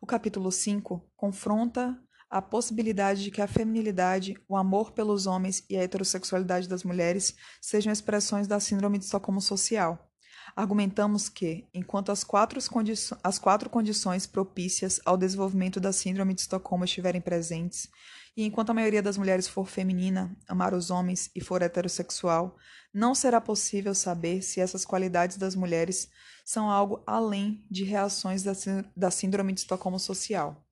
O 0.00 0.06
capítulo 0.06 0.52
5 0.52 1.02
confronta 1.16 2.00
a 2.30 2.40
possibilidade 2.40 3.24
de 3.24 3.30
que 3.30 3.40
a 3.40 3.48
feminilidade, 3.48 4.34
o 4.48 4.56
amor 4.56 4.92
pelos 4.92 5.26
homens 5.26 5.64
e 5.68 5.76
a 5.76 5.82
heterossexualidade 5.82 6.68
das 6.68 6.84
mulheres 6.84 7.34
sejam 7.60 7.92
expressões 7.92 8.46
da 8.46 8.60
síndrome 8.60 8.98
de 8.98 9.04
Estocolmo 9.04 9.40
social. 9.40 10.07
Argumentamos 10.58 11.28
que, 11.28 11.68
enquanto 11.72 12.10
as 12.10 12.24
quatro, 12.24 12.58
as 13.22 13.38
quatro 13.38 13.70
condições 13.70 14.26
propícias 14.26 15.00
ao 15.04 15.16
desenvolvimento 15.16 15.78
da 15.78 15.92
síndrome 15.92 16.34
de 16.34 16.40
Estocolmo 16.40 16.84
estiverem 16.84 17.20
presentes, 17.20 17.88
e 18.36 18.44
enquanto 18.44 18.70
a 18.70 18.74
maioria 18.74 19.00
das 19.00 19.16
mulheres 19.16 19.46
for 19.46 19.68
feminina, 19.68 20.36
amar 20.48 20.74
os 20.74 20.90
homens 20.90 21.30
e 21.32 21.40
for 21.40 21.62
heterossexual, 21.62 22.56
não 22.92 23.14
será 23.14 23.40
possível 23.40 23.94
saber 23.94 24.42
se 24.42 24.60
essas 24.60 24.84
qualidades 24.84 25.36
das 25.36 25.54
mulheres 25.54 26.10
são 26.44 26.68
algo 26.68 27.04
além 27.06 27.64
de 27.70 27.84
reações 27.84 28.42
da 28.42 29.12
síndrome 29.12 29.52
de 29.52 29.60
Estocolmo 29.60 30.00
social. 30.00 30.66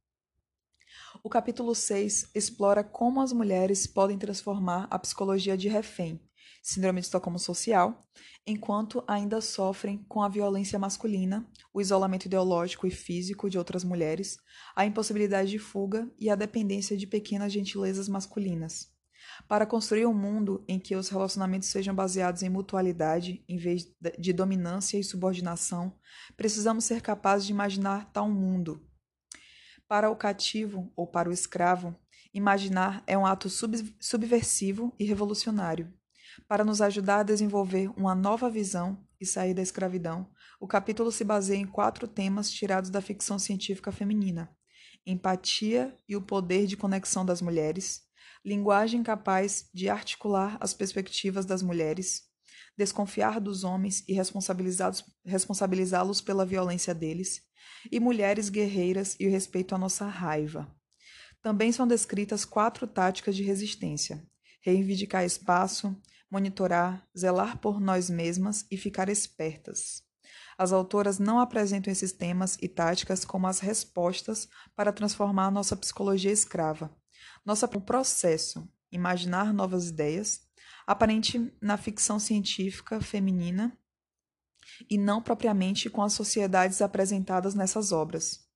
O 1.22 1.30
capítulo 1.30 1.76
6 1.76 2.32
explora 2.34 2.82
como 2.82 3.20
as 3.20 3.32
mulheres 3.32 3.86
podem 3.86 4.18
transformar 4.18 4.88
a 4.90 4.98
psicologia 4.98 5.56
de 5.56 5.68
refém, 5.68 6.20
síndrome 6.62 7.00
de 7.00 7.06
Estocolmo 7.06 7.38
social, 7.38 8.06
enquanto 8.46 9.02
ainda 9.06 9.40
sofrem 9.40 10.04
com 10.08 10.22
a 10.22 10.28
violência 10.28 10.78
masculina, 10.78 11.46
o 11.72 11.80
isolamento 11.80 12.26
ideológico 12.26 12.86
e 12.86 12.90
físico 12.90 13.48
de 13.48 13.58
outras 13.58 13.84
mulheres, 13.84 14.38
a 14.74 14.84
impossibilidade 14.84 15.50
de 15.50 15.58
fuga 15.58 16.10
e 16.18 16.30
a 16.30 16.34
dependência 16.34 16.96
de 16.96 17.06
pequenas 17.06 17.52
gentilezas 17.52 18.08
masculinas. 18.08 18.94
Para 19.48 19.66
construir 19.66 20.06
um 20.06 20.14
mundo 20.14 20.64
em 20.68 20.78
que 20.78 20.96
os 20.96 21.08
relacionamentos 21.08 21.68
sejam 21.68 21.94
baseados 21.94 22.42
em 22.42 22.48
mutualidade 22.48 23.44
em 23.48 23.56
vez 23.56 23.90
de 24.18 24.32
dominância 24.32 24.98
e 24.98 25.04
subordinação, 25.04 25.92
precisamos 26.36 26.84
ser 26.84 27.00
capazes 27.00 27.46
de 27.46 27.52
imaginar 27.52 28.10
tal 28.12 28.30
mundo, 28.30 28.86
para 29.88 30.10
o 30.10 30.16
cativo 30.16 30.92
ou 30.96 31.06
para 31.06 31.28
o 31.28 31.32
escravo, 31.32 31.94
imaginar 32.34 33.02
é 33.06 33.16
um 33.16 33.24
ato 33.24 33.48
sub 33.48 33.76
subversivo 34.00 34.92
e 34.98 35.04
revolucionário. 35.04 35.92
Para 36.48 36.64
nos 36.64 36.80
ajudar 36.80 37.20
a 37.20 37.22
desenvolver 37.22 37.90
uma 37.96 38.14
nova 38.14 38.50
visão 38.50 39.04
e 39.20 39.26
sair 39.26 39.54
da 39.54 39.62
escravidão, 39.62 40.28
o 40.60 40.66
capítulo 40.66 41.10
se 41.10 41.24
baseia 41.24 41.58
em 41.58 41.66
quatro 41.66 42.06
temas 42.06 42.50
tirados 42.50 42.90
da 42.90 43.00
ficção 43.00 43.38
científica 43.38 43.90
feminina: 43.90 44.50
empatia 45.04 45.96
e 46.08 46.16
o 46.16 46.22
poder 46.22 46.66
de 46.66 46.76
conexão 46.76 47.24
das 47.24 47.40
mulheres, 47.40 48.02
linguagem 48.44 49.02
capaz 49.02 49.68
de 49.72 49.88
articular 49.88 50.56
as 50.60 50.72
perspectivas 50.72 51.44
das 51.44 51.62
mulheres, 51.62 52.22
desconfiar 52.76 53.40
dos 53.40 53.64
homens 53.64 54.04
e 54.06 54.12
responsabilizá-los 55.24 56.20
pela 56.20 56.46
violência 56.46 56.94
deles, 56.94 57.42
e 57.90 57.98
mulheres 57.98 58.48
guerreiras 58.48 59.16
e 59.18 59.26
o 59.26 59.30
respeito 59.30 59.74
à 59.74 59.78
nossa 59.78 60.06
raiva. 60.06 60.70
Também 61.42 61.72
são 61.72 61.86
descritas 61.86 62.44
quatro 62.44 62.86
táticas 62.86 63.34
de 63.34 63.42
resistência: 63.42 64.22
reivindicar 64.60 65.24
espaço, 65.24 65.96
monitorar, 66.30 67.06
zelar 67.16 67.58
por 67.58 67.80
nós 67.80 68.10
mesmas 68.10 68.66
e 68.70 68.76
ficar 68.76 69.08
espertas. 69.08 70.02
As 70.58 70.72
autoras 70.72 71.18
não 71.18 71.38
apresentam 71.38 71.92
esses 71.92 72.12
temas 72.12 72.56
e 72.60 72.68
táticas 72.68 73.24
como 73.24 73.46
as 73.46 73.60
respostas 73.60 74.48
para 74.74 74.92
transformar 74.92 75.50
nossa 75.50 75.76
psicologia 75.76 76.32
escrava. 76.32 76.94
Nosso 77.44 77.68
processo, 77.68 78.68
imaginar 78.90 79.52
novas 79.52 79.88
ideias, 79.88 80.40
aparente 80.86 81.52
na 81.60 81.76
ficção 81.76 82.18
científica 82.18 83.00
feminina 83.00 83.76
e 84.88 84.96
não 84.96 85.22
propriamente 85.22 85.90
com 85.90 86.02
as 86.02 86.12
sociedades 86.12 86.80
apresentadas 86.80 87.54
nessas 87.54 87.92
obras. 87.92 88.46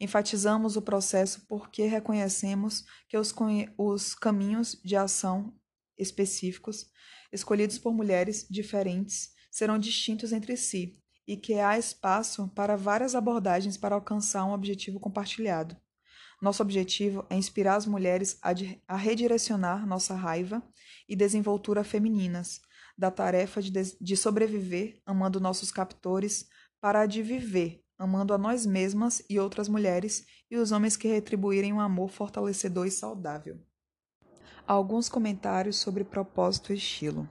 Enfatizamos 0.00 0.76
o 0.76 0.82
processo 0.82 1.46
porque 1.48 1.86
reconhecemos 1.86 2.84
que 3.08 3.16
os, 3.16 3.34
os 3.78 4.14
caminhos 4.14 4.78
de 4.84 4.94
ação 4.94 5.54
específicos, 5.98 6.86
escolhidos 7.32 7.78
por 7.78 7.92
mulheres 7.92 8.46
diferentes, 8.48 9.30
serão 9.50 9.78
distintos 9.78 10.32
entre 10.32 10.56
si 10.56 10.98
e 11.26 11.36
que 11.36 11.54
há 11.54 11.78
espaço 11.78 12.48
para 12.54 12.76
várias 12.76 13.14
abordagens 13.14 13.76
para 13.76 13.94
alcançar 13.94 14.44
um 14.44 14.52
objetivo 14.52 15.00
compartilhado. 15.00 15.76
Nosso 16.40 16.62
objetivo 16.62 17.26
é 17.30 17.34
inspirar 17.34 17.76
as 17.76 17.86
mulheres 17.86 18.38
a, 18.42 18.50
a 18.86 18.96
redirecionar 18.96 19.86
nossa 19.86 20.14
raiva 20.14 20.62
e 21.08 21.16
desenvoltura 21.16 21.82
femininas, 21.82 22.60
da 22.96 23.10
tarefa 23.10 23.60
de, 23.60 23.70
de 24.00 24.16
sobreviver 24.16 25.00
amando 25.04 25.40
nossos 25.40 25.70
captores 25.70 26.48
para 26.80 27.00
a 27.00 27.06
de 27.06 27.22
viver 27.22 27.82
amando 27.98 28.34
a 28.34 28.38
nós 28.38 28.66
mesmas 28.66 29.22
e 29.28 29.38
outras 29.38 29.68
mulheres 29.68 30.26
e 30.50 30.56
os 30.56 30.72
homens 30.72 30.96
que 30.96 31.08
retribuírem 31.08 31.72
um 31.72 31.80
amor 31.80 32.10
fortalecedor 32.10 32.86
e 32.86 32.90
saudável. 32.90 33.58
Alguns 34.68 35.08
comentários 35.08 35.76
sobre 35.76 36.02
propósito 36.02 36.72
e 36.72 36.76
estilo. 36.76 37.28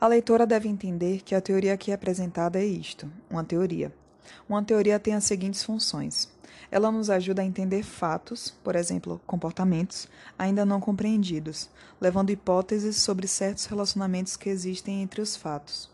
A 0.00 0.06
leitora 0.06 0.46
deve 0.46 0.66
entender 0.66 1.20
que 1.20 1.34
a 1.34 1.40
teoria 1.40 1.74
aqui 1.74 1.92
apresentada 1.92 2.58
é 2.58 2.64
isto, 2.64 3.06
uma 3.28 3.44
teoria. 3.44 3.94
Uma 4.48 4.62
teoria 4.62 4.98
tem 4.98 5.14
as 5.14 5.24
seguintes 5.24 5.62
funções: 5.62 6.26
ela 6.70 6.90
nos 6.90 7.10
ajuda 7.10 7.42
a 7.42 7.44
entender 7.44 7.82
fatos, 7.82 8.48
por 8.64 8.76
exemplo, 8.76 9.20
comportamentos, 9.26 10.08
ainda 10.38 10.64
não 10.64 10.80
compreendidos, 10.80 11.68
levando 12.00 12.30
hipóteses 12.30 12.96
sobre 12.96 13.28
certos 13.28 13.66
relacionamentos 13.66 14.34
que 14.34 14.48
existem 14.48 15.02
entre 15.02 15.20
os 15.20 15.36
fatos. 15.36 15.90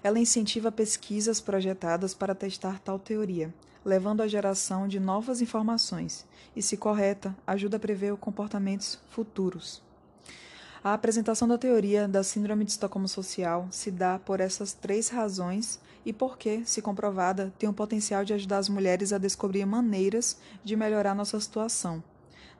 Ela 0.00 0.20
incentiva 0.20 0.70
pesquisas 0.70 1.40
projetadas 1.40 2.14
para 2.14 2.36
testar 2.36 2.78
tal 2.78 3.00
teoria, 3.00 3.52
levando 3.84 4.20
à 4.20 4.28
geração 4.28 4.86
de 4.86 5.00
novas 5.00 5.40
informações 5.42 6.24
e, 6.54 6.62
se 6.62 6.76
correta, 6.76 7.36
ajuda 7.44 7.78
a 7.78 7.80
prever 7.80 8.16
comportamentos 8.16 8.96
futuros. 9.10 9.87
A 10.82 10.94
apresentação 10.94 11.48
da 11.48 11.58
teoria 11.58 12.06
da 12.06 12.22
Síndrome 12.22 12.64
de 12.64 12.70
Estocolmo 12.70 13.08
Social 13.08 13.66
se 13.68 13.90
dá 13.90 14.16
por 14.16 14.38
essas 14.38 14.72
três 14.72 15.08
razões 15.08 15.80
e 16.06 16.12
porque, 16.12 16.62
se 16.64 16.80
comprovada, 16.80 17.52
tem 17.58 17.68
o 17.68 17.72
potencial 17.72 18.24
de 18.24 18.32
ajudar 18.32 18.58
as 18.58 18.68
mulheres 18.68 19.12
a 19.12 19.18
descobrir 19.18 19.66
maneiras 19.66 20.38
de 20.62 20.76
melhorar 20.76 21.16
nossa 21.16 21.38
situação. 21.40 22.02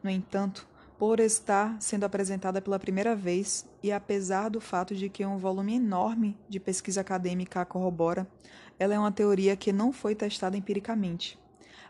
No 0.02 0.10
entanto, 0.10 0.66
por 0.98 1.20
estar 1.20 1.80
sendo 1.80 2.04
apresentada 2.04 2.60
pela 2.60 2.78
primeira 2.78 3.14
vez 3.14 3.64
e 3.84 3.92
apesar 3.92 4.48
do 4.48 4.60
fato 4.60 4.96
de 4.96 5.08
que 5.08 5.24
um 5.24 5.38
volume 5.38 5.76
enorme 5.76 6.36
de 6.48 6.58
pesquisa 6.58 7.02
acadêmica 7.02 7.60
a 7.60 7.64
corrobora, 7.64 8.26
ela 8.80 8.94
é 8.94 8.98
uma 8.98 9.12
teoria 9.12 9.56
que 9.56 9.72
não 9.72 9.92
foi 9.92 10.16
testada 10.16 10.56
empiricamente. 10.56 11.38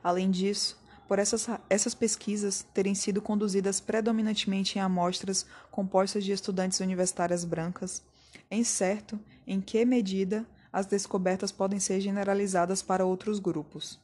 Além 0.04 0.30
disso, 0.30 0.78
por 1.08 1.18
essas, 1.18 1.48
essas 1.70 1.94
pesquisas 1.94 2.66
terem 2.74 2.94
sido 2.94 3.22
conduzidas 3.22 3.80
predominantemente 3.80 4.78
em 4.78 4.82
amostras 4.82 5.46
compostas 5.70 6.22
de 6.22 6.32
estudantes 6.32 6.80
universitárias 6.80 7.46
brancas, 7.46 8.04
é 8.50 8.56
incerto 8.56 9.18
em 9.46 9.58
que 9.58 9.82
medida 9.86 10.46
as 10.70 10.84
descobertas 10.84 11.50
podem 11.50 11.80
ser 11.80 12.00
generalizadas 12.00 12.82
para 12.82 13.06
outros 13.06 13.38
grupos. 13.38 13.98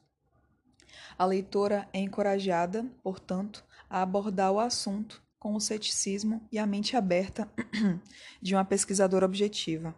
A 1.17 1.25
leitora 1.25 1.87
é 1.93 1.99
encorajada, 1.99 2.83
portanto, 3.03 3.63
a 3.87 4.01
abordar 4.01 4.51
o 4.51 4.59
assunto 4.59 5.23
com 5.37 5.53
o 5.53 5.61
ceticismo 5.61 6.41
e 6.51 6.57
a 6.57 6.65
mente 6.65 6.97
aberta 6.97 7.47
de 8.41 8.55
uma 8.55 8.65
pesquisadora 8.65 9.27
objetiva. 9.27 9.95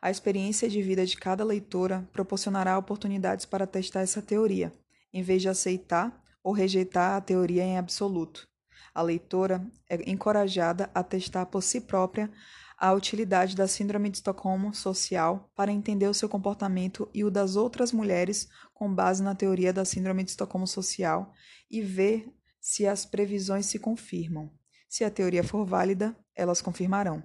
A 0.00 0.08
experiência 0.08 0.68
de 0.68 0.80
vida 0.82 1.04
de 1.04 1.16
cada 1.16 1.42
leitora 1.42 2.08
proporcionará 2.12 2.78
oportunidades 2.78 3.44
para 3.44 3.66
testar 3.66 4.02
essa 4.02 4.22
teoria, 4.22 4.72
em 5.12 5.22
vez 5.22 5.42
de 5.42 5.48
aceitar 5.48 6.23
ou 6.44 6.52
rejeitar 6.52 7.16
a 7.16 7.20
teoria 7.20 7.64
em 7.64 7.78
absoluto. 7.78 8.46
A 8.94 9.02
leitora 9.02 9.66
é 9.88 10.08
encorajada 10.08 10.88
a 10.94 11.02
testar 11.02 11.46
por 11.46 11.62
si 11.62 11.80
própria 11.80 12.30
a 12.78 12.92
utilidade 12.92 13.56
da 13.56 13.66
Síndrome 13.66 14.10
de 14.10 14.18
Estocolmo 14.18 14.74
social 14.74 15.50
para 15.56 15.72
entender 15.72 16.06
o 16.06 16.14
seu 16.14 16.28
comportamento 16.28 17.08
e 17.14 17.24
o 17.24 17.30
das 17.30 17.56
outras 17.56 17.92
mulheres 17.92 18.48
com 18.74 18.92
base 18.92 19.22
na 19.22 19.34
teoria 19.34 19.72
da 19.72 19.84
Síndrome 19.84 20.22
de 20.22 20.30
Estocolmo 20.30 20.66
social 20.66 21.32
e 21.70 21.80
ver 21.80 22.32
se 22.60 22.86
as 22.86 23.06
previsões 23.06 23.66
se 23.66 23.78
confirmam. 23.78 24.50
Se 24.88 25.02
a 25.02 25.10
teoria 25.10 25.42
for 25.42 25.64
válida, 25.64 26.16
elas 26.36 26.60
confirmarão. 26.60 27.22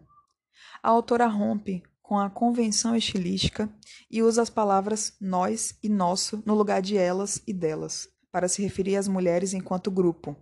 A 0.81 0.89
autora 0.89 1.27
rompe 1.27 1.83
com 2.01 2.17
a 2.17 2.29
convenção 2.29 2.95
estilística 2.95 3.69
e 4.09 4.23
usa 4.23 4.41
as 4.41 4.49
palavras 4.49 5.15
nós 5.21 5.77
e 5.83 5.89
nosso 5.89 6.41
no 6.45 6.55
lugar 6.55 6.81
de 6.81 6.97
elas 6.97 7.41
e 7.45 7.53
delas, 7.53 8.09
para 8.31 8.47
se 8.47 8.61
referir 8.61 8.95
às 8.95 9.07
mulheres 9.07 9.53
enquanto 9.53 9.91
grupo. 9.91 10.35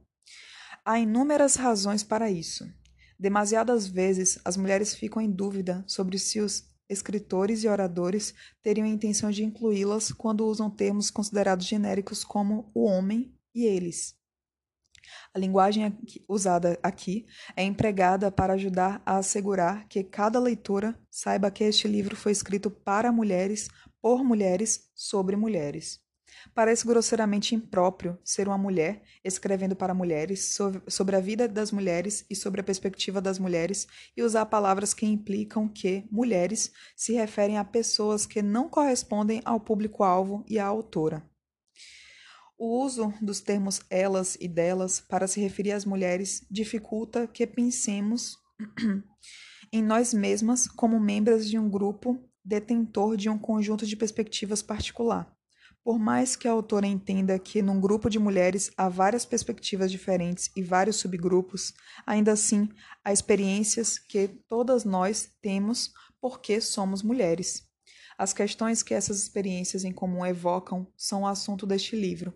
Há 0.85 0.99
inúmeras 0.99 1.55
razões 1.55 2.03
para 2.03 2.31
isso. 2.31 2.65
Demasiadas 3.19 3.87
vezes 3.87 4.39
as 4.45 4.55
mulheres 4.55 4.95
ficam 4.95 5.21
em 5.21 5.29
dúvida 5.29 5.83
sobre 5.87 6.19
se 6.19 6.39
os 6.39 6.63
escritores 6.89 7.63
e 7.63 7.67
oradores 7.67 8.33
teriam 8.61 8.85
a 8.85 8.89
intenção 8.89 9.29
de 9.31 9.43
incluí-las 9.43 10.11
quando 10.11 10.45
usam 10.45 10.69
termos 10.69 11.09
considerados 11.09 11.65
genéricos 11.65 12.23
como 12.23 12.71
o 12.73 12.85
homem 12.85 13.33
e 13.53 13.65
eles. 13.65 14.15
A 15.33 15.39
linguagem 15.39 15.97
usada 16.27 16.79
aqui 16.81 17.25
é 17.55 17.63
empregada 17.63 18.31
para 18.31 18.53
ajudar 18.53 19.01
a 19.05 19.17
assegurar 19.17 19.87
que 19.87 20.03
cada 20.03 20.39
leitora 20.39 20.97
saiba 21.09 21.51
que 21.51 21.63
este 21.63 21.87
livro 21.87 22.15
foi 22.15 22.31
escrito 22.31 22.69
para 22.69 23.11
mulheres, 23.11 23.67
por 24.01 24.23
mulheres, 24.23 24.89
sobre 24.95 25.35
mulheres. 25.35 26.06
Parece 26.57 26.87
grosseiramente 26.87 27.53
impróprio 27.53 28.17
ser 28.23 28.47
uma 28.47 28.57
mulher 28.57 29.03
escrevendo 29.23 29.75
para 29.75 29.93
mulheres 29.93 30.57
sobre 30.87 31.15
a 31.15 31.19
vida 31.19 31.47
das 31.47 31.71
mulheres 31.71 32.25
e 32.31 32.35
sobre 32.35 32.61
a 32.61 32.63
perspectiva 32.63 33.21
das 33.21 33.37
mulheres 33.37 33.87
e 34.17 34.23
usar 34.23 34.43
palavras 34.47 34.91
que 34.91 35.05
implicam 35.05 35.67
que 35.67 36.07
mulheres 36.11 36.71
se 36.95 37.13
referem 37.13 37.59
a 37.59 37.63
pessoas 37.63 38.25
que 38.25 38.41
não 38.41 38.67
correspondem 38.67 39.39
ao 39.45 39.59
público-alvo 39.59 40.43
e 40.49 40.57
à 40.57 40.65
autora. 40.65 41.23
O 42.57 42.83
uso 42.83 43.13
dos 43.21 43.39
termos 43.39 43.81
elas 43.87 44.35
e 44.41 44.47
delas 44.47 44.99
para 44.99 45.27
se 45.27 45.39
referir 45.39 45.73
às 45.73 45.85
mulheres 45.85 46.43
dificulta 46.49 47.27
que 47.27 47.45
pensemos 47.45 48.35
em 49.71 49.83
nós 49.83 50.11
mesmas 50.11 50.67
como 50.67 50.99
membros 50.99 51.47
de 51.47 51.59
um 51.59 51.69
grupo 51.69 52.19
detentor 52.43 53.15
de 53.15 53.29
um 53.29 53.37
conjunto 53.37 53.85
de 53.85 53.95
perspectivas 53.95 54.63
particular. 54.63 55.36
Por 55.87 55.97
mais 55.97 56.35
que 56.35 56.49
a 56.49 56.51
autora 56.51 56.85
entenda 56.85 57.39
que 57.39 57.61
num 57.61 57.79
grupo 57.79 58.09
de 58.09 58.19
mulheres 58.19 58.69
há 58.75 58.89
várias 58.89 59.23
perspectivas 59.23 59.89
diferentes 59.89 60.51
e 60.53 60.61
vários 60.61 60.97
subgrupos, 60.97 61.73
ainda 62.05 62.33
assim 62.33 62.67
há 63.05 63.13
experiências 63.13 63.97
que 63.97 64.27
todas 64.49 64.83
nós 64.83 65.31
temos 65.41 65.93
porque 66.19 66.59
somos 66.59 67.01
mulheres. 67.01 67.63
As 68.17 68.33
questões 68.33 68.83
que 68.83 68.93
essas 68.93 69.17
experiências 69.17 69.85
em 69.85 69.93
comum 69.93 70.25
evocam 70.25 70.85
são 70.97 71.21
o 71.21 71.25
assunto 71.25 71.65
deste 71.65 71.95
livro, 71.95 72.33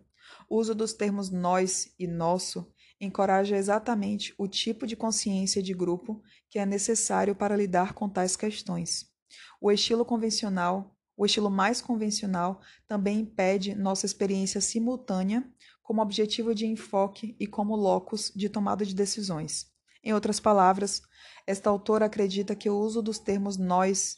o 0.49 0.55
uso 0.55 0.73
dos 0.73 0.93
termos 0.93 1.29
nós 1.29 1.93
e 1.99 2.07
nosso 2.07 2.65
encoraja 3.01 3.57
exatamente 3.57 4.33
o 4.37 4.47
tipo 4.47 4.87
de 4.87 4.95
consciência 4.95 5.61
de 5.61 5.73
grupo 5.73 6.23
que 6.49 6.57
é 6.57 6.65
necessário 6.65 7.35
para 7.35 7.57
lidar 7.57 7.91
com 7.95 8.07
tais 8.07 8.37
questões. 8.37 9.11
O 9.59 9.69
estilo 9.69 10.05
convencional, 10.05 10.95
o 11.21 11.25
estilo 11.27 11.51
mais 11.51 11.81
convencional, 11.81 12.59
também 12.87 13.19
impede 13.19 13.75
nossa 13.75 14.07
experiência 14.07 14.59
simultânea 14.59 15.47
como 15.83 16.01
objetivo 16.01 16.55
de 16.55 16.65
enfoque 16.65 17.35
e 17.39 17.45
como 17.45 17.75
locus 17.75 18.31
de 18.35 18.49
tomada 18.49 18.83
de 18.83 18.95
decisões. 18.95 19.67
Em 20.03 20.15
outras 20.15 20.39
palavras, 20.39 21.03
esta 21.45 21.69
autora 21.69 22.07
acredita 22.07 22.55
que 22.55 22.67
o 22.71 22.75
uso 22.75 23.03
dos 23.03 23.19
termos 23.19 23.55
nós 23.55 24.17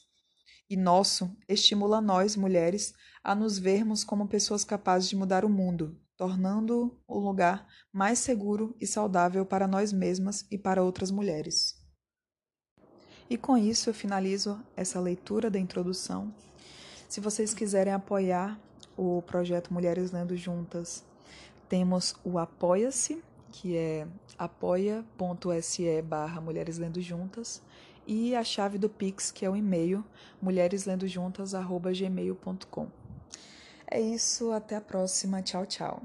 e 0.70 0.78
nosso 0.78 1.30
estimula 1.46 2.00
nós, 2.00 2.38
mulheres, 2.38 2.94
a 3.22 3.36
nos 3.36 3.60
vermos 3.60 4.06
como 4.06 4.30
pessoas 4.30 4.64
capazes 4.64 5.10
de 5.10 5.18
mudar 5.18 5.44
o 5.44 5.50
mundo, 5.50 6.00
tornando 6.16 6.98
o 7.06 7.20
lugar 7.20 7.68
mais 7.92 8.20
seguro 8.20 8.78
e 8.80 8.88
saudável 8.88 9.46
para 9.46 9.68
nós 9.68 9.92
mesmas 9.92 10.46
e 10.50 10.58
para 10.58 10.82
outras 10.82 11.12
mulheres. 11.12 11.76
E 13.30 13.38
com 13.38 13.58
isso 13.58 13.90
eu 13.90 13.94
finalizo 13.94 14.58
essa 14.74 15.02
leitura 15.02 15.52
da 15.52 15.60
introdução. 15.60 16.34
Se 17.14 17.22
vocês 17.22 17.54
quiserem 17.54 17.94
apoiar 17.94 18.60
o 18.98 19.22
projeto 19.22 19.72
Mulheres 19.72 20.12
Lendo 20.12 20.36
Juntas, 20.36 21.04
temos 21.70 22.16
o 22.24 22.40
Apoia-se, 22.40 23.24
que 23.52 23.78
é 23.78 24.08
apoia.se 24.36 26.02
barra 26.02 26.42
Mulheres 26.42 26.80
Lendo 26.80 27.00
Juntas, 27.00 27.62
e 28.08 28.36
a 28.36 28.44
chave 28.44 28.80
do 28.80 28.90
Pix, 28.90 29.30
que 29.30 29.46
é 29.46 29.50
o 29.50 29.56
e-mail 29.56 30.04
mulhereslendojuntas.gmail.com. 30.42 32.88
É 33.86 34.02
isso, 34.02 34.52
até 34.52 34.78
a 34.78 34.82
próxima. 34.82 35.44
Tchau, 35.44 35.68
tchau. 35.68 36.02